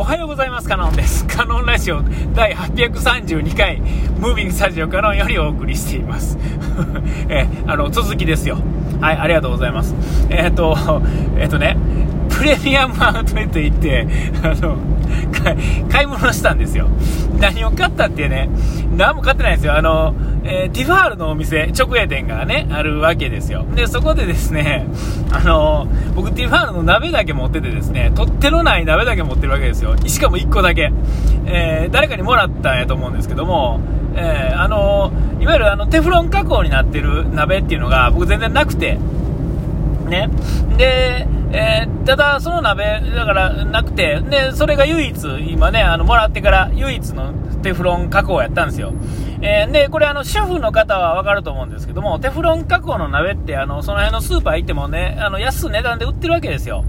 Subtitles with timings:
[0.00, 0.66] おはようございます。
[0.66, 1.26] カノンです。
[1.26, 2.00] カノンラジオ
[2.34, 3.80] 第832回、
[4.18, 6.38] ムービングスタジオカノンよりお送りしています。
[7.28, 8.56] えあの、続きですよ。
[8.98, 9.94] はい、ありがとうございます。
[10.30, 10.74] えっ、と、
[11.36, 11.76] えっ、とね、
[12.30, 14.08] プレミアムアウトレット行って、
[14.42, 14.78] あの、
[15.90, 16.88] 買い物したんですよ。
[17.38, 18.48] 何を買ったってね、
[18.96, 19.76] 何も買ってないんですよ。
[19.76, 20.14] あの、
[20.44, 23.66] えー、ティファールのお店、直営店がね、あるわけですよ。
[23.74, 24.86] で、そこでですね、
[25.32, 29.96] あのー、僕ティファールの鍋だけ持っててですね、取っ手のない鍋だけ持ってるわけですよ。
[30.06, 30.92] しかも1個だけ。
[31.46, 33.80] えー、誰かにもらったんやと思うんですけども、
[34.14, 38.98] えあのいわゆるあのテフロン加工になってる鍋っていうのが僕全然なくて、
[40.10, 40.28] ね。
[40.76, 45.16] で、えー、ただ、その鍋、だからなくて、で、それが唯一、
[45.48, 48.92] 今ね、あの、もらってから唯一のテフロン加工やったんですよ。
[49.42, 56.84] えー、で、これあの、主婦の方はわかると思うんですけども、テフロン加工の鍋って、あの、その辺のスーパー行ってもね、あの、安い値段で売ってるわけですよ。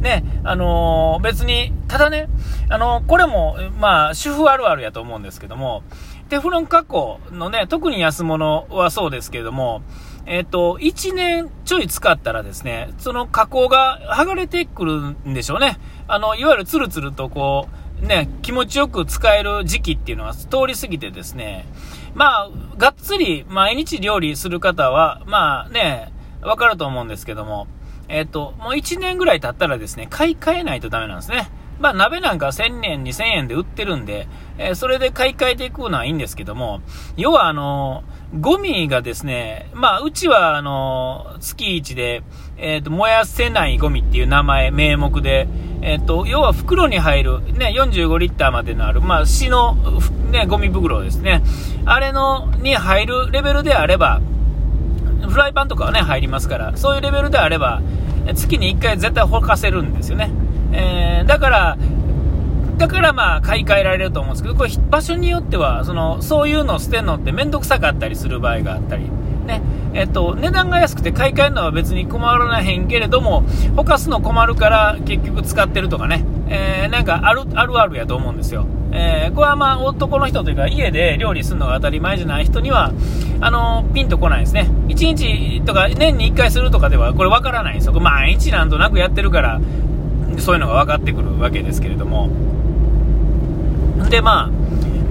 [0.00, 2.28] ね、あのー、別に、ただね、
[2.70, 5.82] あのー、これも、まあ、主婦あるあるやと思うんですけども、
[6.30, 9.82] テフロン加工のね、特に安物はそうですけども、
[10.26, 14.92] えっ、と、1年ちょい使ったらですね、その加工が剥がれてくる
[15.28, 15.78] んでしょうね。
[16.06, 17.68] あの、いわゆるツルツルとこ
[18.02, 21.66] う、ね、気持ちよく使える時期っていうのは通り過ぎてですね、
[22.14, 27.66] まあ、がっつり毎日料理する方は、まあね、わかると思うんですけども、
[28.08, 31.48] えっ、と、もう1年ぐらい経ったらですね、買い替えないとダメなんですね。
[31.80, 34.28] まあ、鍋なんか1000円、2000円で売ってるんで、
[34.58, 36.82] えー、それで買い替えていくのはいいんですけども、
[37.16, 42.22] 要はあのー、ゴミがですね、まあ、うちはあのー、月1で、
[42.58, 45.48] えっ、と、燃やせないゴミっていう名前、名目で、
[45.80, 49.76] えっ、と、要は袋に入る、ね、45リッターまでのある、まあ、市の、
[50.30, 51.42] ね、ゴミ袋ですね。
[51.86, 54.20] あれの、に入るレベルであれば、
[55.26, 57.80] フライパンとかはね、入りますから、そういうレベルであれば、
[58.34, 60.30] 月に1回絶対ほかせるんですよね。
[60.72, 61.78] えー、だから、
[62.78, 69.10] だからまあ買い替えられると思うんですけど、これ場所によっては、その、そういうのを捨てるのって面倒くさかったりする場合があったり、
[69.46, 69.60] ね、
[69.92, 73.44] えっと、値段が安くて買い替えるのは別に困らへんけれども、
[73.76, 78.66] ほかすの困るから結局使ってるとかね、えー、なんかある、あるあるやと思うんですよ。
[78.92, 82.92] えー、これはまあ男の人というか家で料理するのが当たり前じゃない人には、
[83.40, 84.68] あのー、ピンとこないですね。
[84.88, 87.92] 1日とか年に1回するとかではこれわからないんですよ。
[88.00, 89.60] 毎日なんとなくやってるから、
[90.40, 92.28] そういうのが分かってくるわけですけれども。
[94.10, 94.50] で、まあ、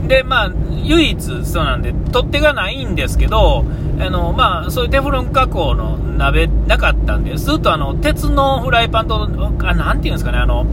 [0.09, 0.52] で、まあ、
[0.84, 3.64] 唯一そうなんで、取っ手がないんですけど、
[4.00, 9.30] あの、まあ、そういうテフロン加工の鍋なかったんで、するとあの、鉄のフライパンと、
[9.64, 10.66] あなんていうんですかね、あの、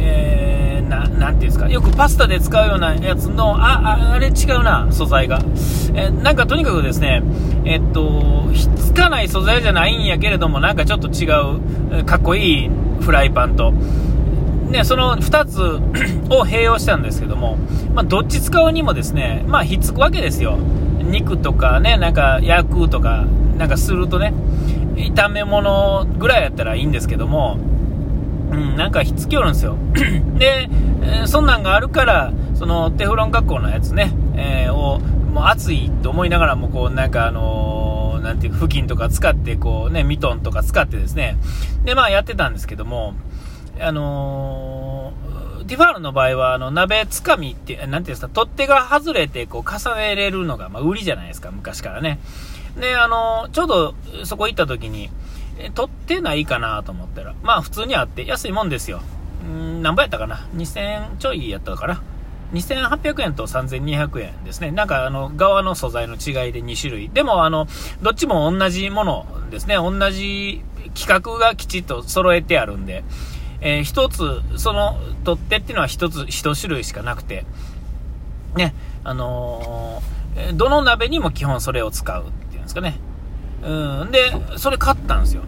[0.00, 5.38] えー、ななんていうんですか、よくパスタで使うようなやつの、あ、ああれ違うな、素材が。
[5.94, 7.22] えなんかとにかくですね、
[7.66, 11.26] えっと、ひっつかない素材じゃないんやけれども、なんかちょっと違
[12.00, 12.70] う、かっこいい
[13.02, 13.74] フライパンと、
[14.70, 15.60] ね、その2つ
[16.30, 17.56] を併用したんですけども、
[17.94, 20.58] まあ、どっち使うにもですね、まあ、ひっつくわけですよ。
[21.02, 23.24] 肉とかね、なんか焼くとか、
[23.56, 24.34] なんかするとね、
[24.96, 27.58] 炒め物ぐらいやったらいいんですけども、
[28.50, 29.76] うん、なんかひっつきおるんですよ。
[30.38, 30.68] で、
[31.02, 41.36] え、そんなんがあるから、そのテフロン加工のやつね、えー、を、もう熱いと思いながらも、こう、なんかあのー、なんていう布巾とか使って、こうね、ミトンとか使ってですね、
[41.84, 43.14] で、まあやってたんですけども、
[43.80, 52.18] あのー、ティファールの場合は、あの、鍋つかみって、なんていうんですか、取っ手が外れて、こう、重ねれるのが、まあ、売りじゃないですか、昔からね。
[52.80, 53.94] で、あのー、ちょうど、
[54.24, 55.10] そこ行った時に、
[55.74, 59.02] 取ってないかなと思ったら、まあ、普通にあって、安いもんですよ。
[59.48, 62.02] ん何倍やったかな ?2000 ちょいやったかな
[62.52, 64.70] ？2800円と3200円ですね。
[64.70, 67.10] なんかあの、側の素材の違いで2種類。
[67.10, 67.66] でもあの、
[68.02, 69.74] どっちも同じものですね。
[69.76, 70.62] 同じ
[70.94, 73.04] 規格がきちっと揃えてあるんで、
[73.60, 77.44] えー、一つ、その取っ手っていうのは一つ、一種類しかなくて、
[78.56, 78.74] ね、
[79.04, 82.98] あのー、どの鍋にも基本それを使うっていうんですかね。
[83.62, 85.42] うん、で、それ買ったんですよ。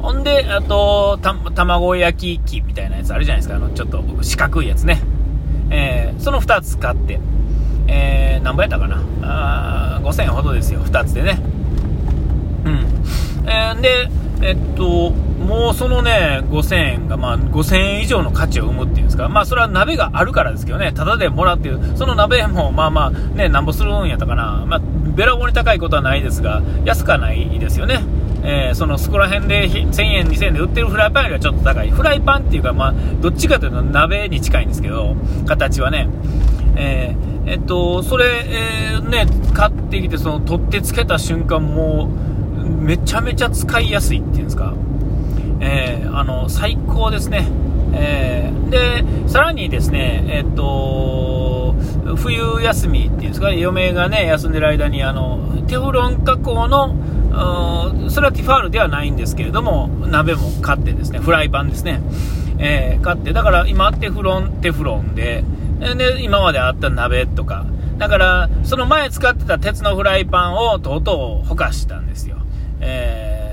[0.00, 1.18] ほんで、あと、
[1.54, 3.56] 卵焼き器みたいなやつあるじゃないですか。
[3.56, 5.00] あの、ちょっと四角いやつね。
[5.70, 7.20] えー、その2つ買って、
[7.88, 9.02] えー、何ぼやったかな。
[9.22, 11.40] あ5000円ほどですよ、2つでね。
[12.64, 13.48] うん。
[13.48, 14.08] えー、で、
[14.42, 28.00] えっと、もうそのね、5000円が、まあ、5000円以上の価値を生むっていうんですか、まあ、それは鍋があるからですけどね、ただでもらってる、その鍋も、まあまあ、ね、なんぼするんやったかな、まあ、べらぼうに高いことはないですが、安くはないですよね。
[28.46, 31.90] えー、そのそこら辺で1000円、2000円で売ってるフライパンよりはちょっと高い。
[31.90, 35.16] フライパンっていうか、まあ、どっちかというと鍋に近いんですけど、
[35.46, 36.08] 形はね。
[36.76, 44.74] えー、えっと、それ、えー、ね、買ってきて、その取ってつけた瞬間、もう、めちゃめちゃ使いやすいっていうんですか。
[45.60, 47.46] えー、あの、最高ですね。
[47.92, 51.74] えー、で、さらにですね、えっと、
[52.16, 56.94] 冬休みっていうんですか、嫁がね、休んでる間に、あの、テフロン加工の、
[58.10, 62.00] それはティファールではないんですけれども、鍋も買ってですね、フライパンですね、
[62.58, 65.44] えー、買って、だから今、テフロン、テフロンで、
[65.96, 67.66] で、今まであった鍋とか、
[67.98, 72.38] だから、その前使ってた鉄のフライパンをとうとうほかしたんですよ。
[72.80, 73.43] えー、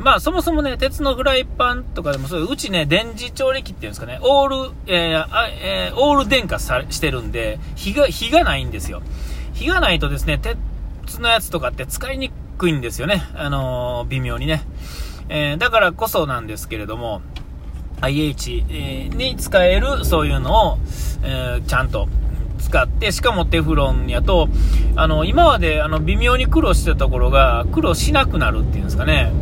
[0.00, 5.26] まあそもそもね、鉄のフライパンとかでもそう、うちね、電磁調理器っていうんですかね、オール、えー、
[5.62, 9.02] えー、オール電化さしてるんで、火が、火がないんですよ。
[9.52, 13.22] 火がないとですね、鉄のやつとかって使いにくいんですよね。
[13.34, 14.62] あのー、微妙にね。
[15.28, 17.20] えー、だからこそなんですけれども、
[18.00, 18.64] IH
[19.14, 20.78] に使えるそういうのを、
[21.22, 22.08] え、ちゃんと
[22.58, 24.48] 使って、しかもテフロンやと、
[24.96, 29.32] あの、今まであの微妙に苦労してたところが苦労しなくなるっていうんですかね。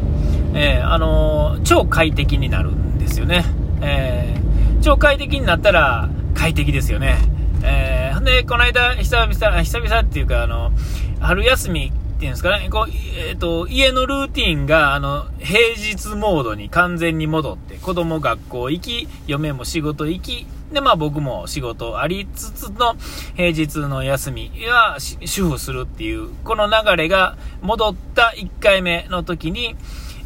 [0.61, 3.45] えー、あの、超快適になるんですよね。
[3.81, 7.17] えー、超快適になったら快適ですよね。
[7.63, 10.73] えー、で、この間、久々、久々っていうか、あの、
[11.21, 22.97] 春休みっていうんですかね、こう、えっ、ー、と、家のルーティンが、あの、平日モードに完全に戻って、子供学校行き、嫁も仕事行き、で、まあ僕も仕事ありつつの
[23.37, 29.77] 平日の休みは主婦するっていう、この流れが戻った1回目の時に、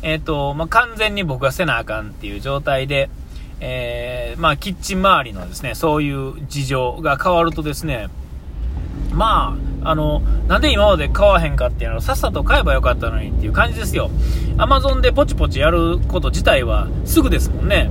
[0.02, 3.08] えっ、ー、と、まあ完全に僕がせなあかんっていう状態で、
[3.60, 8.08] えー、まあキッチン周りのですね、そういう事情が変わるとですね、
[9.12, 14.10] まあ、あの、なんで今まで買わへんかっていうのさっさと買えばよかったのにっていう感じですよ。
[14.58, 17.90] アマゾンでポチポチやること自体はすぐですもんね。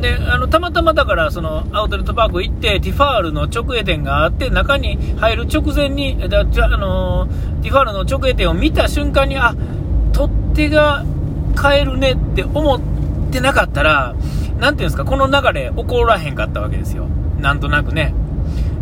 [0.00, 7.28] で、あの、たまたまだから、その、アウトレットパーク行って、ティファールの直営店があって、中に入る直前に、だあの、
[7.62, 9.54] ティファールの直営店を見た瞬間に、あ、
[10.12, 11.04] 取っ手が
[11.54, 12.80] 買えるねって思っ
[13.30, 14.14] てなかったら、
[14.58, 17.08] なんていうんですか、この流れ起こらへんかったわけですよ。
[17.40, 18.14] なんとなくね。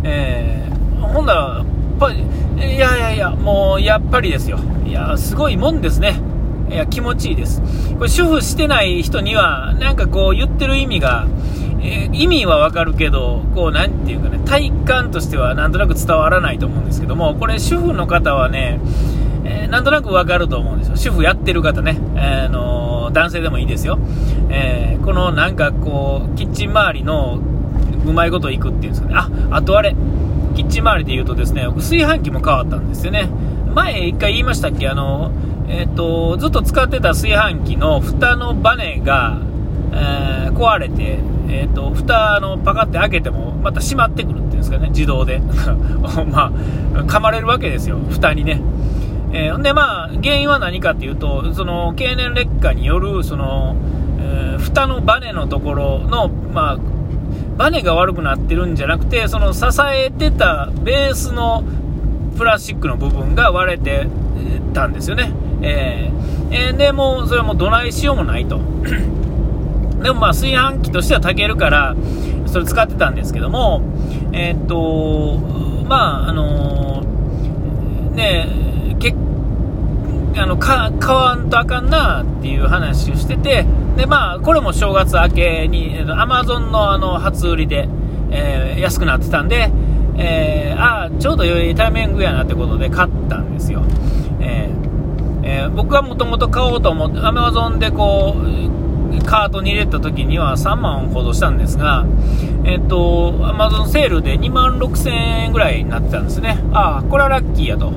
[0.03, 1.65] えー、ほんなら、やっ
[1.99, 4.59] ぱり、いやいやいや、もう、やっぱりですよ。
[4.87, 6.21] いや、すごいもんですね。
[6.71, 7.63] いや、気持ちいいです。
[7.97, 11.27] これ、主婦してない人には、なんかこう、言ってる意味が、
[11.83, 18.79] えー、意味はわかるけど、こう、なんていうかね、体感としてはなんとなく伝わらないと思うんですけども、これ、主婦の方はね、
[19.45, 20.97] えー、なんとなくわかると思うんですよ。
[20.97, 23.99] 主婦やってる方ね、えー、の男性でもいいですよ。
[24.51, 27.41] えこのなんかこう、キッチン周りの
[28.07, 29.15] うまいこといくっていうんですかね。
[29.17, 29.97] あ、あとあれ、
[30.55, 33.29] キッチン周りで言うとですね、炊飯器も変わったんですよね。
[33.75, 34.89] 前一回言いましたっけ？
[34.89, 35.33] あの、
[35.69, 39.39] えっ、ー、と、ずっと使ってた炊飯器の蓋のバネが、
[39.93, 45.41] えー、壊れて、えっ、ー、と、蓋のパカって開けても、また閉まってくるっていうんですかね、自動で。
[46.31, 46.53] まあ、
[47.05, 48.61] 噛まれるわけですよ、蓋にね。
[49.32, 53.77] えー、で、まあ、原因は何かっていうと、その、経年劣化による、その、
[54.19, 56.79] えー、蓋のバネのところの、まあ、
[57.56, 61.62] バネが悪くなってるんじゃなくて、その支えてたベースの
[62.37, 64.09] プラスチックの部分が割れて
[64.73, 65.33] たんですよね。
[65.62, 68.59] えー、え、で、もう、それもどないしようもないと。
[70.03, 71.94] でもまあ、炊飯器としては炊けるから、
[72.47, 73.83] それ使ってたんですけども、
[74.33, 75.38] えー、っと、
[75.87, 78.70] まあ、あのー、ね
[79.00, 79.14] け
[80.37, 83.67] あの、か、買わんとあかんなっていう話をしてて、
[83.97, 87.88] で、まあ、これも正月明けに、アマゾンのあの、初売りで、
[88.31, 89.70] えー、安くなってたんで、
[90.16, 93.83] えー、ああ、ちょうど良いタイミングやなってことで買ったんですよ。
[94.40, 94.80] えー
[95.42, 102.07] えー、僕はもともと買おうと思って、アマゾンでこう、カートに入れた時には3万ほどしたんですが、
[102.64, 106.59] えっ、ー、と、アマゾンセールで2万6000円ぐらいになってたんですね。
[106.73, 107.92] ああ、これはラッキーやと。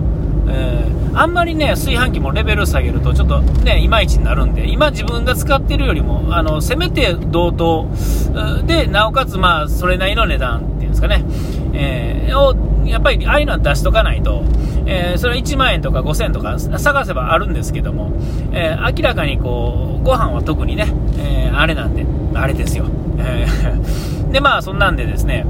[0.53, 7.87] えー、あんまりね、炊飯器もレベル下げるとちょっとね、いまいちになるんで、今自分が使ってるよりも、あの、せめて同等
[8.65, 11.23] で、なおかつまあ、それなりの値段っていうんですかね、
[11.73, 12.55] えー、を
[12.85, 14.43] やっぱりああいうのは出しとかないと、
[14.85, 18.11] えー、それは1万円とか5000円とか探せばあるんですけども、
[18.51, 22.05] えー、明らかにこう、ご飯は特にね、えー、あれなんで、
[22.37, 22.85] あれですよ。
[23.17, 25.45] えー、 で、まあ、そんなんでですね、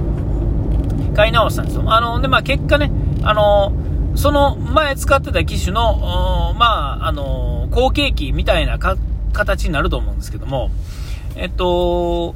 [1.15, 1.83] 買い直したんですよ。
[1.88, 2.91] あの、で、まあ、結果ね、
[3.24, 3.74] あの、
[4.15, 10.70] その前使ってた機種の、まあ、あの、後継機みたいな形になると思うんですけども、
[11.36, 12.36] えっと、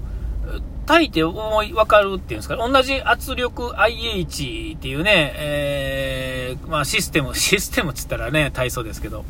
[0.88, 9.26] 炊いて思い、わかるっていうんですか、同じ圧力 IH っていうね、えー、まあシステム、 システムって言ったらね、体操ですけど、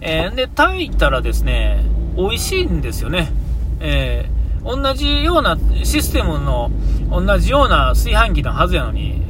[0.00, 1.84] えー、で、炊いたらですね、
[2.16, 3.32] 美味しいんですよね。
[3.80, 6.70] えー、同じようなシステムの、
[7.08, 9.20] 同じような炊飯器のはずやのに、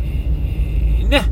[1.11, 1.25] ね、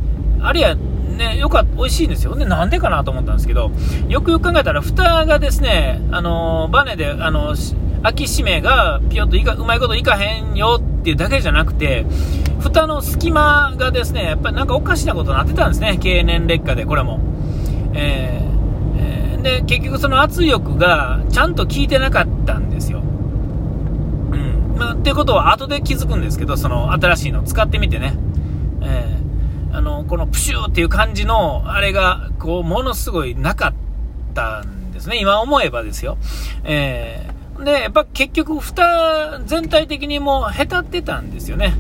[0.43, 0.76] あれや、
[1.14, 2.35] ね、よかった、美味しいんですよ。
[2.35, 3.71] で、なんでかなと思ったんですけど、
[4.09, 7.54] よくよく考えたら、蓋がですね、あの、バネで、あの、
[8.02, 12.04] 秋締めがピヨッといかうまいこといかへんよっていうだけじゃなくて、
[12.61, 17.21] 蓋の隙間がですね、やっぱりなんかおかしなことになってたんですね、経年劣化で、これも。
[17.94, 18.44] えー、
[19.44, 23.00] で、結局その圧力がちゃんと効いてなかったんですよ。
[23.00, 24.75] うん。
[24.76, 28.14] まあ、っていうことは後で気づくんですけど、その新しいの使ってみてね。
[28.83, 29.13] えー、
[29.75, 33.75] あの、このプシューっていう感じの、あれが、こう、ものすごいなかっ
[34.33, 35.19] たんですね。
[35.21, 36.16] 今思えばですよ。
[36.62, 41.75] えー、で、やっぱ結局、蓋全体的にもうへたってたんですよね。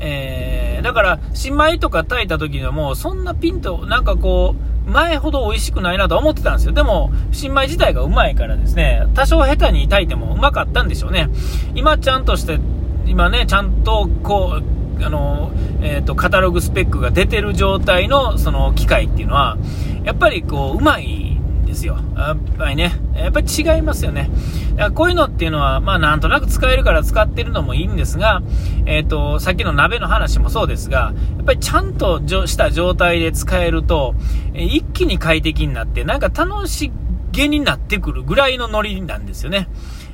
[0.00, 4.54] えー、だから、新米とか炊いた時にはもう、そんなピンと、なんかこ
[4.86, 6.72] う、前ほど美味しくないなと思ってたんですよ。
[6.72, 11.30] でも、新米自体がうまいからですね、多少下手に炊いてもうまかったんでしょうね。
[11.74, 12.58] 今ちゃんとして、
[13.06, 15.52] 今ね、ちゃんとこう、あの、
[15.82, 19.56] えっ、ー、と、カタログスペックが出てる状態の、その機械っていうのは、
[20.04, 21.98] やっぱりこう、うまいんですよ。
[22.16, 22.92] やっぱりね。
[23.14, 24.30] やっぱり違いますよね。
[24.72, 28.42] だからこういうのっていうのは、まあなんとなく使えるから使ってるのもいいんですが、
[28.86, 34.14] えっ、ー、と、さっきの鍋の話もそうですが、やっぱりちゃんとした状態で使えると、
[34.54, 36.90] え一気に快適になって、なんか楽し
[37.32, 39.68] げになってくるぐらいのノリなんですよね。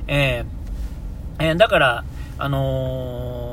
[0.07, 2.03] えー、えー、だから、
[2.39, 3.46] あのー、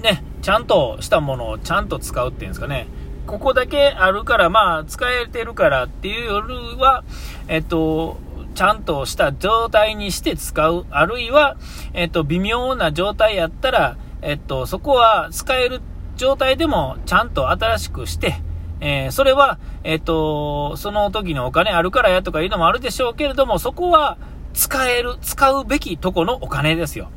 [0.00, 2.86] ね、ちゃんとしたものをちゃんと使うっていうんですかね。
[3.26, 7.04] ここだけあるから、まあ、使えてるからっていうよりは、
[7.48, 8.18] えっと、
[8.54, 10.86] ちゃんとした状態にして使う。
[10.90, 11.56] あるいは、
[11.92, 15.80] えっと、微妙な状態やったら、えっと、そこは使える
[16.16, 18.42] 状態でもちゃんと新しくして、
[18.80, 24.18] えー、それは、えっと、その時のお金あるからやとかいうのもあるでしょうけれども、そこは
[24.52, 27.10] 使える、使うべきとこのお金ですよ。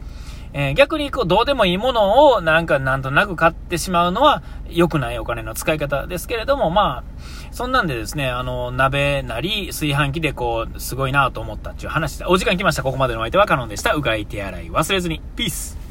[0.53, 7.03] えー、逆にこうどうでもいいものをなんかなんとなく買ってしまうのは良くないお金の使い方ですけれども、まあ、
[7.51, 12.83] そんなんでですね、あの、鍋なり炊飯器でこう、すごいなと思ったっていう話で、お時間来ました。
[12.83, 13.93] ここまでのお相手はカノンでした。
[13.93, 15.21] うがい手洗い忘れずに。
[15.35, 15.82] ピース